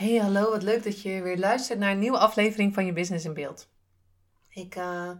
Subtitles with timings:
[0.00, 3.24] Hey, hallo, wat leuk dat je weer luistert naar een nieuwe aflevering van je Business
[3.24, 3.68] in Beeld.
[4.48, 5.10] Ik uh,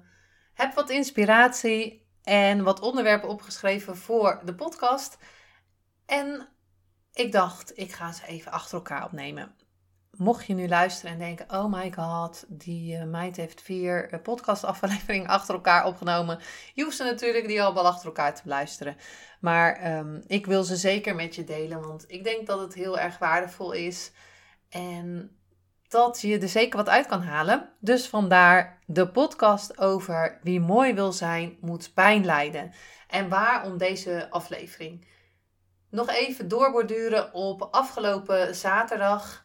[0.55, 5.19] heb wat inspiratie en wat onderwerpen opgeschreven voor de podcast.
[6.07, 6.49] En
[7.13, 9.55] ik dacht, ik ga ze even achter elkaar opnemen.
[10.11, 14.23] Mocht je nu luisteren en denken: Oh my god, die uh, meid heeft vier uh,
[14.23, 16.39] podcastafleveringen achter elkaar opgenomen.
[16.75, 18.97] Je hoeft ze natuurlijk die al wel achter elkaar te luisteren.
[19.41, 22.99] Maar um, ik wil ze zeker met je delen, want ik denk dat het heel
[22.99, 24.13] erg waardevol is.
[24.71, 25.37] En
[25.89, 27.69] dat je er zeker wat uit kan halen.
[27.81, 32.73] Dus vandaar de podcast over wie mooi wil zijn, moet pijn lijden.
[33.09, 35.07] En waarom deze aflevering?
[35.91, 39.45] Nog even doorborduren op afgelopen zaterdag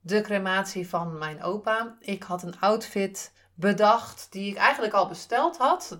[0.00, 1.96] de crematie van mijn opa.
[2.00, 5.96] Ik had een outfit bedacht die ik eigenlijk al besteld had.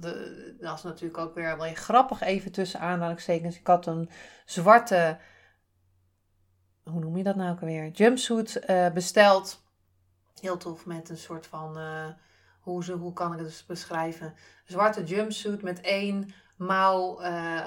[0.61, 3.57] Dat is natuurlijk ook weer wel grappig even tussen aanhalingstekens.
[3.57, 4.11] Ik had een
[4.45, 5.19] zwarte
[6.91, 7.89] hoe noem je dat nou ook alweer?
[7.89, 9.63] Jumpsuit uh, besteld.
[10.41, 12.07] Heel tof met een soort van, uh,
[12.61, 14.35] hoe, ze, hoe kan ik het dus beschrijven?
[14.65, 17.67] Zwarte jumpsuit met één mouw uh,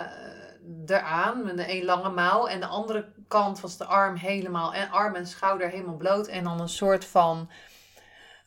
[0.86, 2.48] eraan, met één lange mouw.
[2.48, 6.28] En de andere kant was de arm helemaal, en arm en schouder helemaal bloot.
[6.28, 7.50] En dan een soort van,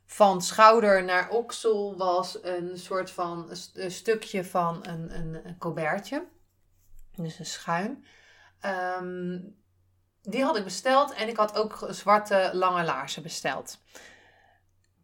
[0.06, 6.28] van schouder naar oksel was een soort van, een stukje van een, een, een.
[7.16, 8.04] Dus een schuim.
[9.00, 9.56] Um,
[10.26, 13.78] die had ik besteld en ik had ook zwarte lange laarzen besteld.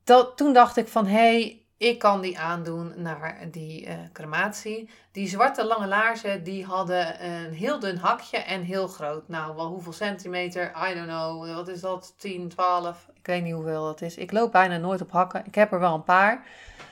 [0.05, 4.91] Dat, toen dacht ik van, hé, hey, ik kan die aandoen naar die uh, crematie.
[5.12, 9.28] Die zwarte lange laarzen, die hadden een heel dun hakje en heel groot.
[9.28, 10.72] Nou, wel hoeveel centimeter?
[10.91, 11.55] I don't know.
[11.55, 12.15] Wat is dat?
[12.19, 13.09] 10, 12?
[13.15, 14.16] Ik weet niet hoeveel dat is.
[14.16, 15.47] Ik loop bijna nooit op hakken.
[15.47, 16.47] Ik heb er wel een paar.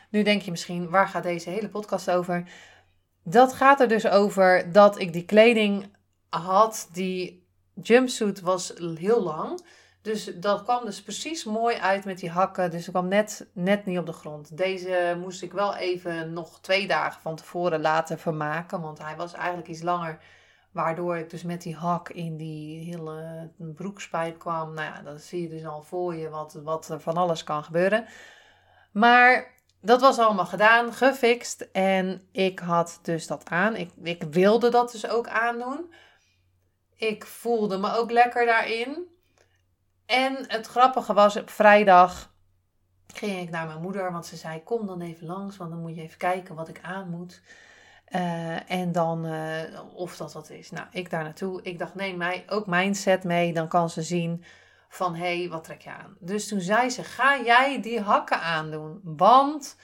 [0.08, 2.48] Nu denk je misschien, waar gaat deze hele podcast over?
[3.22, 5.96] Dat gaat er dus over dat ik die kleding
[6.28, 7.39] had die
[7.82, 9.60] jumpsuit was heel lang.
[10.02, 12.70] Dus dat kwam dus precies mooi uit met die hakken.
[12.70, 14.56] Dus ik kwam net, net niet op de grond.
[14.56, 18.80] Deze moest ik wel even nog twee dagen van tevoren laten vermaken.
[18.80, 20.18] Want hij was eigenlijk iets langer.
[20.72, 24.74] Waardoor ik dus met die hak in die hele broekspijp kwam.
[24.74, 27.64] Nou ja, dan zie je dus al voor je wat, wat er van alles kan
[27.64, 28.06] gebeuren.
[28.92, 31.68] Maar dat was allemaal gedaan, gefixt.
[31.72, 33.76] En ik had dus dat aan.
[33.76, 35.92] Ik, ik wilde dat dus ook aandoen.
[37.00, 39.06] Ik voelde me ook lekker daarin.
[40.06, 42.32] En het grappige was, op vrijdag
[43.06, 45.94] ging ik naar mijn moeder, want ze zei: Kom dan even langs, want dan moet
[45.94, 47.42] je even kijken wat ik aan moet.
[48.14, 50.70] Uh, en dan uh, of dat wat is.
[50.70, 51.62] Nou, ik daar naartoe.
[51.62, 54.44] Ik dacht: neem mij ook mijn set mee, dan kan ze zien
[54.88, 56.16] van hé, hey, wat trek je aan?
[56.18, 59.00] Dus toen zei ze: Ga jij die hakken aandoen?
[59.02, 59.76] Want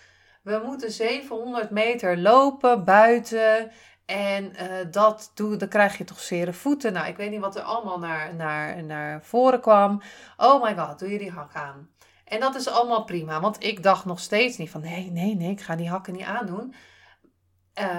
[0.42, 3.70] we moeten 700 meter lopen buiten.
[4.06, 6.92] En uh, dat doe, dan krijg je toch zere voeten.
[6.92, 10.02] Nou, ik weet niet wat er allemaal naar, naar, naar voren kwam.
[10.36, 11.88] Oh my god, doe je die hak aan.
[12.24, 15.50] En dat is allemaal prima, want ik dacht nog steeds niet van nee, nee, nee,
[15.50, 16.74] ik ga die hakken niet aandoen.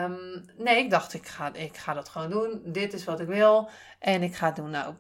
[0.03, 2.61] Um, nee, ik dacht ik ga, ik ga dat gewoon doen.
[2.65, 3.69] Dit is wat ik wil
[3.99, 4.69] en ik ga het doen.
[4.69, 4.93] Nou,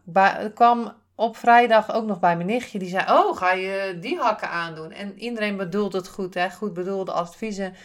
[0.45, 2.79] ik kwam op vrijdag ook nog bij mijn nichtje.
[2.79, 4.91] Die zei, oh, ga je die hakken aandoen?
[4.91, 6.49] En iedereen bedoelt het goed, hè?
[6.49, 7.75] Goed bedoelde adviezen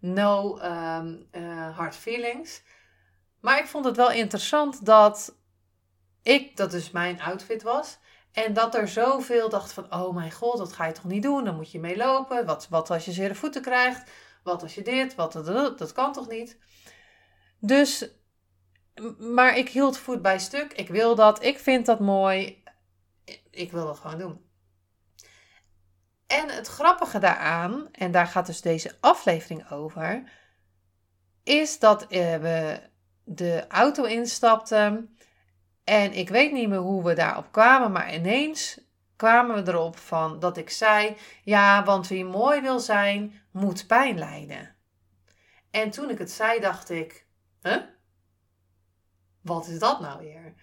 [0.00, 2.62] no um, uh, hard feelings.
[3.40, 5.36] Maar ik vond het wel interessant dat
[6.22, 7.98] ik, dat dus mijn outfit was.
[8.32, 11.44] En dat er zoveel dacht van, oh mijn god, dat ga je toch niet doen?
[11.44, 12.46] Dan moet je mee lopen.
[12.46, 14.10] Wat, wat als je zere voeten krijgt?
[14.42, 15.14] Wat als je dit?
[15.14, 16.58] Wat, dat, dat kan toch niet?
[17.58, 18.10] Dus,
[19.18, 20.72] maar ik hield voet bij stuk.
[20.72, 21.42] Ik wil dat.
[21.42, 22.62] Ik vind dat mooi.
[23.50, 24.49] Ik wil dat gewoon doen.
[26.30, 30.22] En het grappige daaraan, en daar gaat dus deze aflevering over,
[31.42, 32.80] is dat eh, we
[33.24, 35.16] de auto instapten.
[35.84, 38.80] En ik weet niet meer hoe we daarop kwamen, maar ineens
[39.16, 44.18] kwamen we erop van dat ik zei: Ja, want wie mooi wil zijn, moet pijn
[44.18, 44.74] lijden.
[45.70, 47.26] En toen ik het zei, dacht ik:
[47.62, 47.82] Huh?
[49.42, 50.54] Wat is dat nou weer?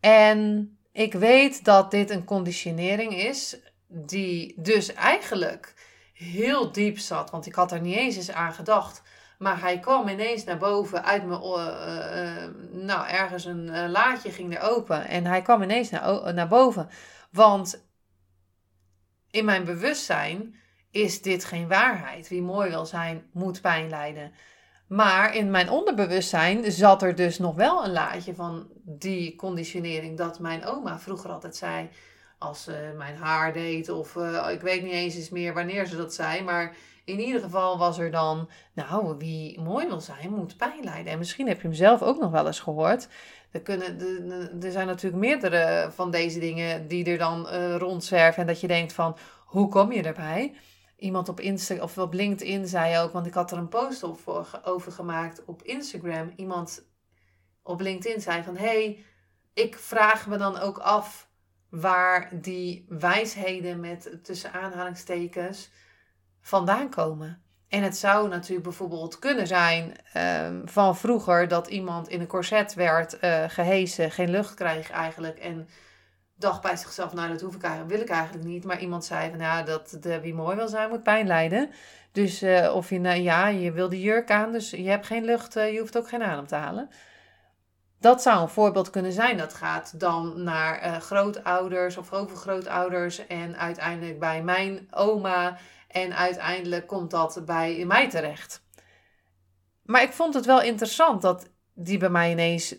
[0.00, 3.56] En ik weet dat dit een conditionering is
[3.88, 5.74] die dus eigenlijk
[6.12, 7.30] heel diep zat.
[7.30, 9.02] Want ik had er niet eens eens aan gedacht
[9.38, 11.40] Maar hij kwam ineens naar boven uit mijn.
[11.42, 15.08] Uh, nou, ergens een laadje ging er open.
[15.08, 16.88] En hij kwam ineens naar, naar boven.
[17.30, 17.86] Want
[19.30, 20.54] in mijn bewustzijn
[20.90, 22.28] is dit geen waarheid.
[22.28, 24.32] Wie mooi wil zijn, moet pijn lijden.
[24.88, 30.18] Maar in mijn onderbewustzijn zat er dus nog wel een laadje van die conditionering.
[30.18, 31.88] Dat mijn oma vroeger altijd zei.
[32.38, 34.16] Als ze mijn haar deed, of
[34.50, 36.42] ik weet niet eens eens meer wanneer ze dat zei.
[36.42, 41.12] Maar in ieder geval was er dan, nou, wie mooi wil zijn, moet pijn lijden.
[41.12, 43.08] En misschien heb je hem zelf ook nog wel eens gehoord.
[43.50, 43.98] Er, kunnen,
[44.62, 48.40] er zijn natuurlijk meerdere van deze dingen die er dan uh, rondzwerven.
[48.40, 50.54] En dat je denkt van, hoe kom je erbij?
[50.96, 54.46] Iemand op Instagram of op LinkedIn zei ook, want ik had er een post op
[54.64, 56.32] over gemaakt op Instagram.
[56.36, 56.88] Iemand
[57.62, 59.04] op LinkedIn zei van, hey,
[59.54, 61.27] ik vraag me dan ook af
[61.70, 65.70] waar die wijsheden met tussen aanhalingstekens
[66.40, 67.42] vandaan komen.
[67.68, 72.74] En het zou natuurlijk bijvoorbeeld kunnen zijn um, van vroeger dat iemand in een corset
[72.74, 75.38] werd uh, gehesen, geen lucht kreeg eigenlijk.
[75.38, 75.68] En
[76.36, 78.64] dacht bij zichzelf, nou dat hoef ik eigenlijk, wil ik eigenlijk niet.
[78.64, 81.70] Maar iemand zei van ja, dat de, wie mooi wil zijn moet pijn lijden.
[82.12, 85.24] Dus uh, of je, nou, ja, je wil de jurk aan, dus je hebt geen
[85.24, 86.90] lucht, uh, je hoeft ook geen adem te halen.
[88.00, 89.36] Dat zou een voorbeeld kunnen zijn.
[89.36, 95.58] Dat gaat dan naar uh, grootouders of overgrootouders en uiteindelijk bij mijn oma
[95.88, 98.62] en uiteindelijk komt dat bij mij terecht.
[99.82, 102.74] Maar ik vond het wel interessant dat die bij mij ineens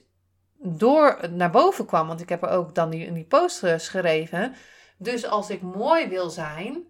[0.62, 2.08] door naar boven kwam.
[2.08, 4.56] Want ik heb er ook dan die, in die post geschreven.
[4.98, 6.84] Dus als ik mooi wil zijn,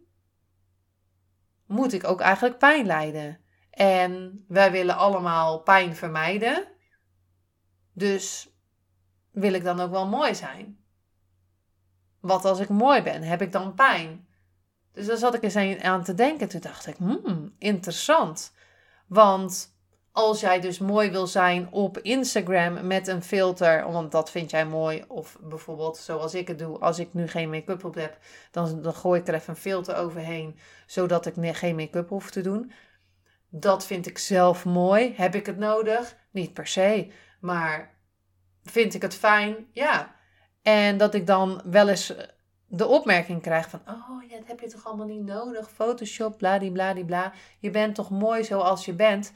[1.66, 3.40] moet ik ook eigenlijk pijn lijden.
[3.72, 6.68] En wij willen allemaal pijn vermijden.
[8.00, 8.50] Dus
[9.31, 10.78] wil ik dan ook wel mooi zijn?
[12.19, 13.24] Wat als ik mooi ben?
[13.24, 14.28] Heb ik dan pijn?
[14.92, 16.50] Dus daar zat ik eens aan te denken.
[16.50, 18.54] Toen dacht ik, hmm, interessant.
[19.07, 19.78] Want
[20.12, 24.66] als jij dus mooi wil zijn op Instagram met een filter, want dat vind jij
[24.66, 25.04] mooi.
[25.07, 28.18] Of bijvoorbeeld zoals ik het doe, als ik nu geen make-up op heb,
[28.52, 32.42] dan, dan gooi ik er even een filter overheen, zodat ik geen make-up hoef te
[32.42, 32.72] doen.
[33.50, 35.13] Dat vind ik zelf mooi.
[35.16, 36.16] Heb ik het nodig?
[36.31, 37.12] Niet per se.
[37.40, 37.98] Maar
[38.64, 39.68] vind ik het fijn?
[39.74, 40.16] Ja.
[40.62, 42.14] En dat ik dan wel eens
[42.68, 47.34] de opmerking krijg van, oh ja, dat heb je toch allemaal niet nodig, Photoshop, bladibladibla,
[47.60, 49.34] je bent toch mooi zoals je bent.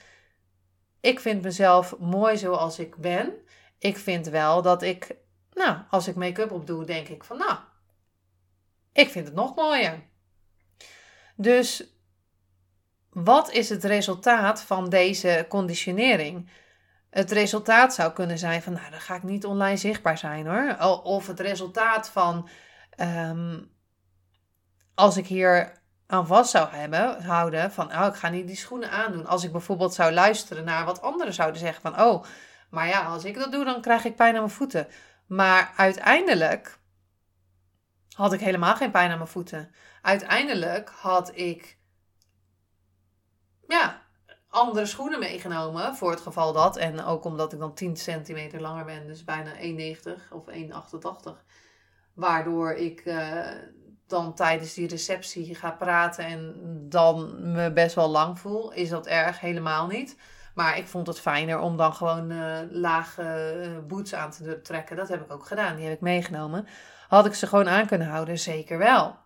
[1.01, 3.33] Ik vind mezelf mooi zoals ik ben.
[3.79, 5.15] Ik vind wel dat ik,
[5.53, 7.57] nou, als ik make-up op doe, denk ik van, nou,
[8.93, 10.03] ik vind het nog mooier.
[11.35, 11.83] Dus
[13.09, 16.49] wat is het resultaat van deze conditionering?
[17.13, 20.77] Het resultaat zou kunnen zijn van, nou, dan ga ik niet online zichtbaar zijn hoor.
[21.03, 22.49] Of het resultaat van,
[22.95, 23.61] Ehm,
[24.93, 28.91] als ik hier aan vast zou hebben, houden van, oh, ik ga niet die schoenen
[28.91, 29.25] aandoen.
[29.25, 32.23] Als ik bijvoorbeeld zou luisteren naar wat anderen zouden zeggen van, oh,
[32.69, 34.87] maar ja, als ik dat doe, dan krijg ik pijn aan mijn voeten.
[35.27, 36.77] Maar uiteindelijk
[38.15, 39.71] had ik helemaal geen pijn aan mijn voeten.
[40.01, 41.77] Uiteindelijk had ik,
[43.67, 44.01] ja,
[44.53, 46.77] andere schoenen meegenomen voor het geval dat.
[46.77, 51.31] En ook omdat ik dan 10 centimeter langer ben, dus bijna 1,90 of 1,88.
[52.13, 53.47] Waardoor ik uh,
[54.07, 56.55] dan tijdens die receptie ga praten en
[56.89, 58.71] dan me best wel lang voel.
[58.73, 59.39] Is dat erg?
[59.39, 60.17] Helemaal niet.
[60.55, 64.95] Maar ik vond het fijner om dan gewoon uh, lage uh, boots aan te trekken.
[64.95, 65.75] Dat heb ik ook gedaan.
[65.75, 66.67] Die heb ik meegenomen.
[67.07, 68.39] Had ik ze gewoon aan kunnen houden?
[68.39, 69.22] Zeker wel.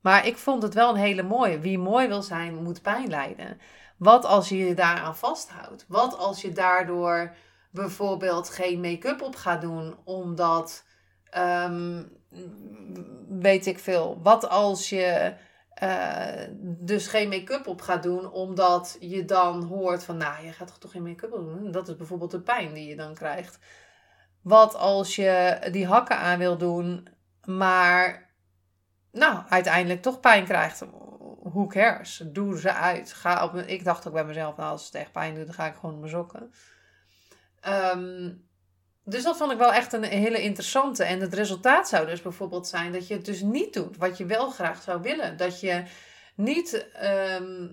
[0.00, 1.58] Maar ik vond het wel een hele mooie.
[1.58, 3.60] Wie mooi wil zijn, moet pijn lijden.
[3.96, 5.84] Wat als je je daaraan vasthoudt?
[5.88, 7.34] Wat als je daardoor
[7.70, 10.84] bijvoorbeeld geen make-up op gaat doen, omdat
[11.38, 12.12] Um,
[13.28, 14.20] weet ik veel.
[14.22, 15.34] Wat als je
[15.82, 20.80] uh, dus geen make-up op gaat doen, omdat je dan hoort van, nou, je gaat
[20.80, 21.70] toch geen make-up doen?
[21.70, 23.58] Dat is bijvoorbeeld de pijn die je dan krijgt.
[24.42, 27.08] Wat als je die hakken aan wil doen,
[27.44, 28.29] maar
[29.12, 30.84] nou, uiteindelijk toch pijn krijgt?
[31.42, 32.22] Who cares?
[32.26, 33.12] Doe ze uit.
[33.12, 35.66] Ga op, ik dacht ook bij mezelf, nou, als het echt pijn doet, dan ga
[35.66, 36.52] ik gewoon op mijn sokken.
[37.68, 38.48] Um,
[39.04, 41.04] dus dat vond ik wel echt een hele interessante.
[41.04, 44.26] En het resultaat zou dus bijvoorbeeld zijn dat je het dus niet doet wat je
[44.26, 45.36] wel graag zou willen.
[45.36, 45.82] Dat je
[46.34, 47.68] niet ehm,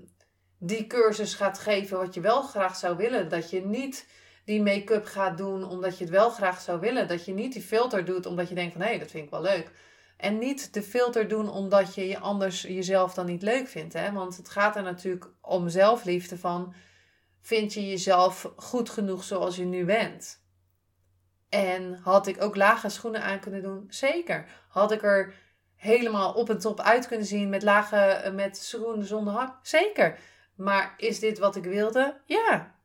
[0.59, 3.29] die cursus gaat geven wat je wel graag zou willen.
[3.29, 4.07] Dat je niet
[4.45, 7.07] die make-up gaat doen omdat je het wel graag zou willen.
[7.07, 9.29] Dat je niet die filter doet omdat je denkt van hé, hey, dat vind ik
[9.29, 9.71] wel leuk.
[10.17, 13.93] En niet de filter doen omdat je je anders jezelf dan niet leuk vindt.
[13.93, 14.11] Hè?
[14.11, 16.73] Want het gaat er natuurlijk om zelfliefde van...
[17.41, 20.41] Vind je jezelf goed genoeg zoals je nu bent?
[21.49, 23.85] En had ik ook lage schoenen aan kunnen doen?
[23.89, 24.45] Zeker.
[24.69, 25.33] Had ik er
[25.75, 29.59] helemaal op en top uit kunnen zien met lage met schoenen zonder hak?
[29.61, 30.19] Zeker.
[30.55, 32.21] Maar is dit wat ik wilde?
[32.25, 32.75] Ja.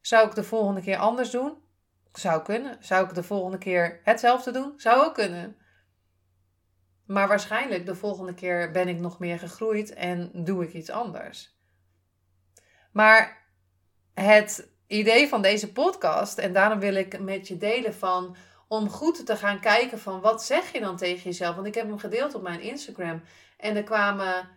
[0.00, 1.62] Zou ik de volgende keer anders doen?
[2.12, 2.76] Zou kunnen.
[2.80, 4.72] Zou ik de volgende keer hetzelfde doen?
[4.76, 5.56] Zou ook kunnen.
[7.10, 11.56] Maar waarschijnlijk de volgende keer ben ik nog meer gegroeid en doe ik iets anders.
[12.92, 13.46] Maar
[14.14, 18.36] het idee van deze podcast, en daarom wil ik met je delen van
[18.68, 21.54] om goed te gaan kijken van wat zeg je dan tegen jezelf.
[21.54, 23.22] Want ik heb hem gedeeld op mijn Instagram
[23.56, 24.48] en er kwamen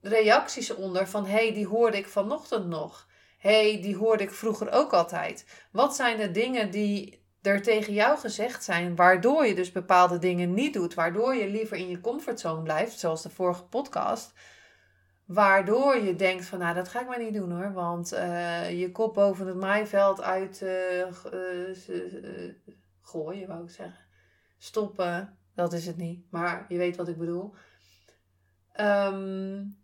[0.00, 3.08] reacties onder van hey, die hoorde ik vanochtend nog.
[3.38, 5.66] hey, die hoorde ik vroeger ook altijd.
[5.72, 10.54] Wat zijn de dingen die er tegen jou gezegd zijn, waardoor je dus bepaalde dingen
[10.54, 14.32] niet doet, waardoor je liever in je comfortzone blijft, zoals de vorige podcast,
[15.24, 18.92] waardoor je denkt van, nou, dat ga ik maar niet doen hoor, want uh, je
[18.92, 20.98] kop boven het maaiveld uit uh,
[21.32, 22.54] uh,
[23.02, 24.04] gooien, wou ik zeggen,
[24.58, 27.54] stoppen, dat is het niet, maar je weet wat ik bedoel.
[28.80, 29.80] Um,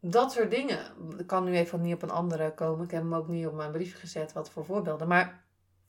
[0.00, 0.78] dat soort dingen.
[1.18, 2.84] Ik kan nu even niet op een andere komen.
[2.84, 5.08] Ik heb hem ook niet op mijn brief gezet, wat voor voorbeelden.
[5.08, 5.45] Maar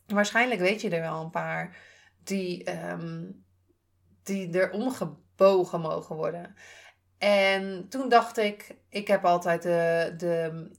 [0.08, 1.78] Waarschijnlijk weet je er wel een paar
[2.24, 3.46] die, um,
[4.24, 6.56] die er omgebogen mogen worden.
[7.18, 10.70] En toen dacht ik, ik heb altijd de, de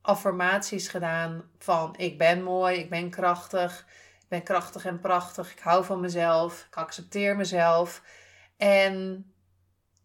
[0.00, 3.86] affirmaties gedaan van ik ben mooi, ik ben krachtig,
[4.20, 8.02] ik ben krachtig en prachtig, ik hou van mezelf, ik accepteer mezelf.
[8.56, 9.24] En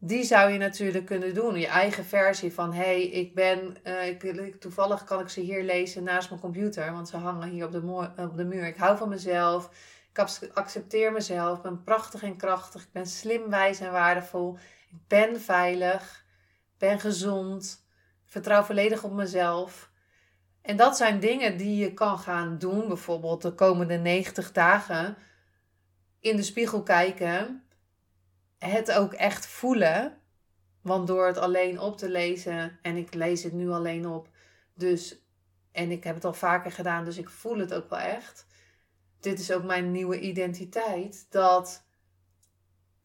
[0.07, 1.59] die zou je natuurlijk kunnen doen.
[1.59, 5.63] Je eigen versie van, hé, hey, ik ben, uh, ik, toevallig kan ik ze hier
[5.63, 8.65] lezen naast mijn computer, want ze hangen hier op de, op de muur.
[8.67, 9.69] Ik hou van mezelf,
[10.13, 14.57] ik accepteer mezelf, ik ben prachtig en krachtig, ik ben slim, wijs en waardevol.
[14.89, 16.25] Ik ben veilig,
[16.73, 17.85] ik ben gezond,
[18.25, 19.89] ik vertrouw volledig op mezelf.
[20.61, 25.17] En dat zijn dingen die je kan gaan doen, bijvoorbeeld de komende 90 dagen.
[26.19, 27.64] In de spiegel kijken
[28.65, 30.17] het ook echt voelen.
[30.81, 34.29] Want door het alleen op te lezen, en ik lees het nu alleen op,
[34.73, 35.19] dus,
[35.71, 38.45] en ik heb het al vaker gedaan, dus ik voel het ook wel echt.
[39.19, 41.83] Dit is ook mijn nieuwe identiteit, dat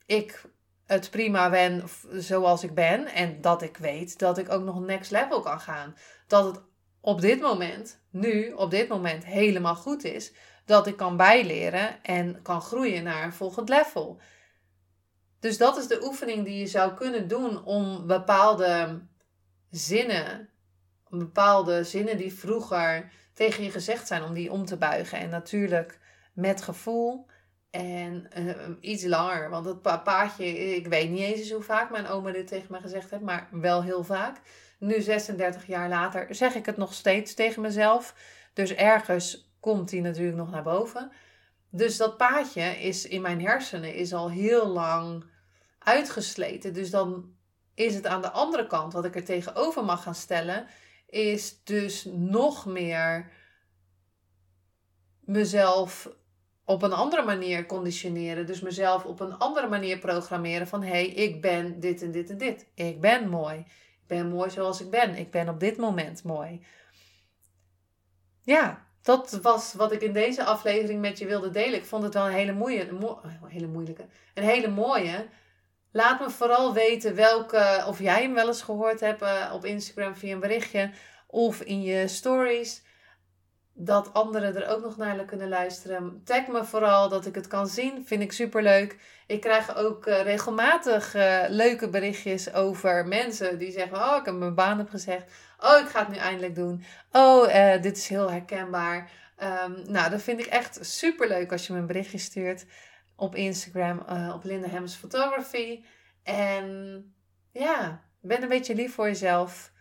[0.06, 0.44] ik
[0.86, 5.10] het prima ben zoals ik ben en dat ik weet dat ik ook nog next
[5.10, 5.96] level kan gaan.
[6.26, 6.62] Dat het
[7.00, 10.32] op dit moment, nu, op dit moment helemaal goed is,
[10.64, 14.20] dat ik kan bijleren en kan groeien naar een volgend level.
[15.40, 19.00] Dus dat is de oefening die je zou kunnen doen om bepaalde
[19.70, 20.48] zinnen,
[21.08, 25.18] bepaalde zinnen die vroeger tegen je gezegd zijn, om die om te buigen.
[25.18, 25.98] En natuurlijk
[26.34, 27.26] met gevoel
[27.70, 29.50] en uh, iets langer.
[29.50, 33.10] Want het paardje, ik weet niet eens hoe vaak mijn oma dit tegen me gezegd
[33.10, 34.40] heeft, maar wel heel vaak.
[34.78, 38.14] Nu 36 jaar later zeg ik het nog steeds tegen mezelf.
[38.52, 41.12] Dus ergens komt die natuurlijk nog naar boven.
[41.70, 45.24] Dus dat paadje is in mijn hersenen is al heel lang
[45.84, 46.72] uitgesleten.
[46.72, 47.34] Dus dan
[47.74, 50.66] is het aan de andere kant, wat ik er tegenover mag gaan stellen,
[51.06, 53.30] is dus nog meer
[55.20, 56.10] mezelf
[56.64, 58.46] op een andere manier conditioneren.
[58.46, 62.30] Dus mezelf op een andere manier programmeren van hé, hey, ik ben dit en dit
[62.30, 62.66] en dit.
[62.74, 63.58] Ik ben mooi.
[63.58, 65.14] Ik ben mooi zoals ik ben.
[65.14, 66.64] Ik ben op dit moment mooi.
[68.42, 71.78] Ja, dat was wat ik in deze aflevering met je wilde delen.
[71.78, 75.28] Ik vond het wel een hele, moeie, mo hele moeilijke, een hele mooie.
[75.92, 80.16] Laat me vooral weten welke, of jij hem wel eens gehoord hebt uh, op Instagram
[80.16, 80.90] via een berichtje
[81.26, 82.82] of in je stories.
[83.72, 86.22] Dat anderen er ook nog naar kunnen luisteren.
[86.24, 88.06] Tag me vooral dat ik het kan zien.
[88.06, 88.98] Vind ik super leuk.
[89.26, 94.34] Ik krijg ook uh, regelmatig uh, leuke berichtjes over mensen die zeggen: Oh, ik heb
[94.34, 95.24] mijn baan heb gezegd.
[95.58, 96.84] Oh, ik ga het nu eindelijk doen.
[97.12, 99.10] Oh, dit is heel herkenbaar.
[99.42, 102.64] Um, nou, dat vind ik echt super leuk als je me een berichtje stuurt
[103.20, 105.84] op Instagram uh, op Linda Hems Photography.
[106.22, 107.04] En
[107.52, 109.72] ja, ben een beetje lief voor jezelf.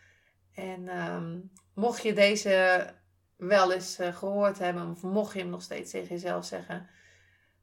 [0.54, 1.40] En ehm,
[1.74, 2.86] mocht je deze
[3.36, 6.90] wel eens uh, gehoord hebben, of mocht je hem nog steeds tegen jezelf zeggen,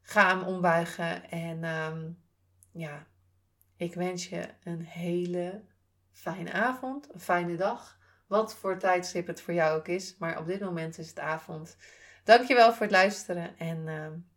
[0.01, 1.29] ga hem ombuigen.
[1.29, 2.23] En um,
[2.71, 3.07] ja,
[3.75, 5.63] ik wens je een hele
[6.11, 7.97] fijne avond, een fijne dag.
[8.27, 11.77] Wat voor tijdstip het voor jou ook is, maar op dit moment is het avond.
[12.23, 14.07] Dankjewel voor het luisteren en uh,